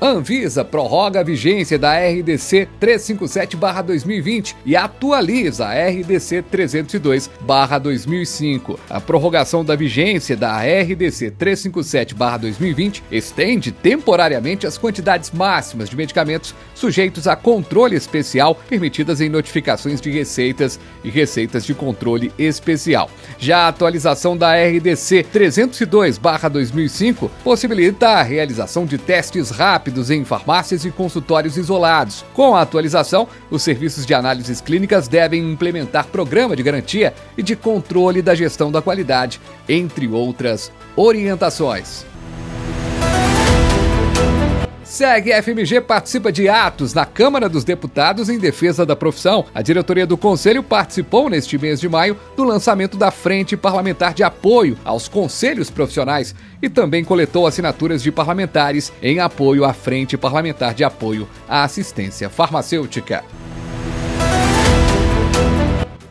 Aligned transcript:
Anvisa 0.02 0.64
prorroga 0.64 1.20
a 1.20 1.22
vigência 1.22 1.78
da 1.78 1.92
RDC 1.98 2.66
357-2020 2.80 4.54
e 4.64 4.74
atualiza 4.74 5.66
a 5.66 5.74
RDC 5.74 6.42
302-2005. 6.50 8.78
A 8.88 8.98
prorrogação 8.98 9.62
da 9.62 9.76
vigência 9.76 10.34
da 10.34 10.58
RDC 10.58 11.34
357-2020 11.38 13.02
estende 13.12 13.70
temporariamente 13.70 14.66
as 14.66 14.78
quantidades 14.78 15.30
máximas 15.32 15.90
de 15.90 15.96
medicamentos 15.96 16.54
sujeitos 16.74 17.28
a 17.28 17.36
controle 17.36 17.94
especial 17.94 18.54
permitidas 18.54 19.20
em 19.20 19.28
notificações 19.28 20.00
de 20.00 20.10
receitas 20.10 20.80
e 21.04 21.10
receitas 21.10 21.66
de 21.66 21.74
controle 21.74 22.32
especial. 22.38 23.10
Já 23.38 23.66
a 23.66 23.68
atualização 23.68 24.34
da 24.34 24.54
RDC 24.54 25.26
302-2005 25.30 27.28
possibilita 27.44 28.08
a 28.08 28.22
realização 28.22 28.86
de 28.86 28.96
testes 28.96 29.50
rápidos 29.50 29.89
rápidos 29.90 30.10
em 30.10 30.24
farmácias 30.24 30.84
e 30.84 30.90
consultórios 30.90 31.56
isolados. 31.56 32.24
Com 32.32 32.54
a 32.54 32.62
atualização, 32.62 33.26
os 33.50 33.62
serviços 33.62 34.06
de 34.06 34.14
análises 34.14 34.60
clínicas 34.60 35.08
devem 35.08 35.52
implementar 35.52 36.06
programa 36.06 36.54
de 36.54 36.62
garantia 36.62 37.12
e 37.36 37.42
de 37.42 37.56
controle 37.56 38.22
da 38.22 38.34
gestão 38.34 38.70
da 38.70 38.80
qualidade, 38.80 39.40
entre 39.68 40.06
outras 40.06 40.70
orientações. 40.96 42.09
Segue 44.90 45.30
FMG 45.40 45.80
participa 45.82 46.32
de 46.32 46.48
atos 46.48 46.92
na 46.92 47.06
Câmara 47.06 47.48
dos 47.48 47.62
Deputados 47.62 48.28
em 48.28 48.40
defesa 48.40 48.84
da 48.84 48.96
profissão. 48.96 49.46
A 49.54 49.62
diretoria 49.62 50.04
do 50.04 50.16
Conselho 50.16 50.64
participou 50.64 51.30
neste 51.30 51.56
mês 51.56 51.78
de 51.78 51.88
maio 51.88 52.18
do 52.36 52.42
lançamento 52.42 52.96
da 52.96 53.12
Frente 53.12 53.56
Parlamentar 53.56 54.12
de 54.12 54.24
Apoio 54.24 54.76
aos 54.84 55.06
Conselhos 55.06 55.70
Profissionais 55.70 56.34
e 56.60 56.68
também 56.68 57.04
coletou 57.04 57.46
assinaturas 57.46 58.02
de 58.02 58.10
parlamentares 58.10 58.92
em 59.00 59.20
apoio 59.20 59.64
à 59.64 59.72
Frente 59.72 60.16
Parlamentar 60.16 60.74
de 60.74 60.82
Apoio 60.82 61.28
à 61.48 61.62
Assistência 61.62 62.28
Farmacêutica 62.28 63.22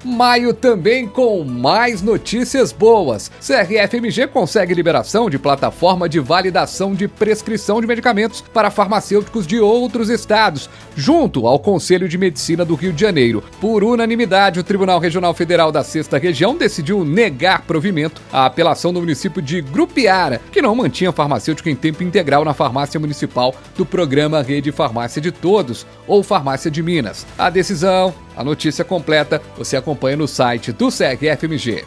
maio 0.09 0.53
também 0.53 1.07
com 1.07 1.43
mais 1.43 2.01
notícias 2.01 2.71
boas. 2.71 3.31
CRFMG 3.39 4.27
consegue 4.27 4.73
liberação 4.73 5.29
de 5.29 5.39
plataforma 5.39 6.09
de 6.09 6.19
validação 6.19 6.93
de 6.93 7.07
prescrição 7.07 7.79
de 7.79 7.87
medicamentos 7.87 8.43
para 8.53 8.71
farmacêuticos 8.71 9.45
de 9.45 9.59
outros 9.59 10.09
estados, 10.09 10.69
junto 10.95 11.47
ao 11.47 11.59
Conselho 11.59 12.09
de 12.09 12.17
Medicina 12.17 12.65
do 12.65 12.75
Rio 12.75 12.91
de 12.91 13.01
Janeiro. 13.01 13.43
Por 13.61 13.83
unanimidade, 13.83 14.59
o 14.59 14.63
Tribunal 14.63 14.99
Regional 14.99 15.33
Federal 15.33 15.71
da 15.71 15.83
Sexta 15.83 16.17
Região 16.17 16.57
decidiu 16.57 17.05
negar 17.05 17.61
provimento 17.61 18.21
à 18.33 18.45
apelação 18.45 18.91
do 18.91 18.99
município 18.99 19.41
de 19.41 19.61
Grupiara, 19.61 20.41
que 20.51 20.61
não 20.61 20.75
mantinha 20.75 21.11
farmacêutico 21.11 21.69
em 21.69 21.75
tempo 21.75 22.03
integral 22.03 22.43
na 22.43 22.53
farmácia 22.53 22.99
municipal 22.99 23.53
do 23.77 23.85
programa 23.85 24.41
Rede 24.41 24.71
Farmácia 24.71 25.21
de 25.21 25.31
Todos, 25.31 25.85
ou 26.07 26.23
Farmácia 26.23 26.71
de 26.71 26.81
Minas. 26.81 27.25
A 27.37 27.49
decisão 27.49 28.13
a 28.39 28.43
notícia 28.43 28.85
completa 28.85 29.41
você 29.57 29.75
acompanha 29.75 29.98
no 30.15 30.27
site 30.27 30.71
do 30.71 30.89
SEG-FMG. 30.89 31.85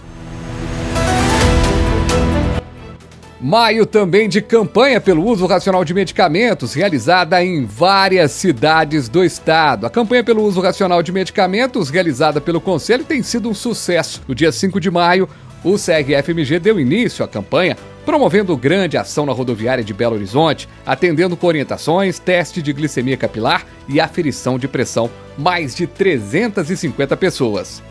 Maio 3.41 3.85
também 3.85 4.29
de 4.29 4.41
campanha 4.41 5.01
pelo 5.01 5.27
uso 5.27 5.47
racional 5.47 5.85
de 5.85 5.93
medicamentos, 5.93 6.75
realizada 6.75 7.43
em 7.45 7.65
várias 7.65 8.31
cidades 8.31 9.09
do 9.09 9.25
estado. 9.25 9.85
A 9.85 9.91
campanha 9.91 10.23
pelo 10.23 10.45
uso 10.45 10.61
racional 10.61 11.03
de 11.03 11.11
medicamentos, 11.11 11.91
realizada 11.91 12.41
pelo 12.41 12.61
Conselho, 12.61 13.05
tem 13.05 13.21
sido 13.21 13.49
um 13.49 13.55
sucesso. 13.55 14.23
No 14.29 14.35
dia 14.35 14.53
5 14.53 14.79
de 14.79 14.93
maio, 14.93 15.29
o 15.65 15.77
SEG-FMG 15.77 16.61
deu 16.61 16.79
início 16.79 17.25
à 17.25 17.29
campanha 17.29 17.77
promovendo 18.05 18.57
grande 18.57 18.97
ação 18.97 19.27
na 19.27 19.33
rodoviária 19.33 19.83
de 19.83 19.95
Belo 19.95 20.15
Horizonte, 20.15 20.69
atendendo 20.85 21.37
com 21.37 21.47
orientações, 21.47 22.19
teste 22.19 22.63
de 22.63 22.73
glicemia 22.73 23.17
capilar 23.17 23.67
e 23.89 24.01
aferição 24.01 24.59
de 24.59 24.69
pressão. 24.69 25.11
Mais 25.37 25.75
de 25.75 25.87
350 25.87 27.17
pessoas. 27.17 27.83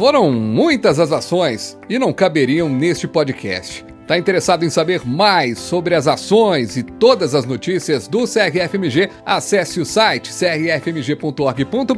Foram 0.00 0.32
muitas 0.32 0.98
as 0.98 1.12
ações 1.12 1.78
e 1.86 1.98
não 1.98 2.10
caberiam 2.10 2.70
neste 2.70 3.06
podcast. 3.06 3.84
Está 4.00 4.16
interessado 4.16 4.64
em 4.64 4.70
saber 4.70 5.06
mais 5.06 5.58
sobre 5.58 5.94
as 5.94 6.08
ações 6.08 6.74
e 6.78 6.82
todas 6.82 7.34
as 7.34 7.44
notícias 7.44 8.08
do 8.08 8.20
CRFMG? 8.20 9.10
Acesse 9.26 9.78
o 9.78 9.84
site 9.84 10.32
crfmg.org.br 10.32 11.92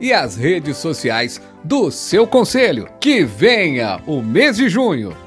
e 0.00 0.12
as 0.12 0.34
redes 0.34 0.78
sociais 0.78 1.40
do 1.62 1.92
seu 1.92 2.26
conselho. 2.26 2.88
Que 2.98 3.24
venha 3.24 4.00
o 4.04 4.20
mês 4.20 4.56
de 4.56 4.68
junho! 4.68 5.23